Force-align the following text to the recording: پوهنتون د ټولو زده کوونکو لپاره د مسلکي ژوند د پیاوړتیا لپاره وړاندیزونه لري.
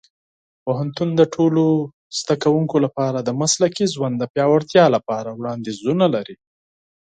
پوهنتون 0.63 1.09
د 1.15 1.21
ټولو 1.35 1.63
زده 2.19 2.35
کوونکو 2.43 2.75
لپاره 2.85 3.19
د 3.21 3.29
مسلکي 3.41 3.85
ژوند 3.93 4.15
د 4.19 4.23
پیاوړتیا 4.33 4.85
لپاره 4.95 5.29
وړاندیزونه 5.39 6.05
لري. 6.15 6.35